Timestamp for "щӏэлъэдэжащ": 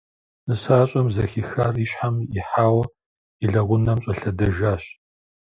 4.03-4.83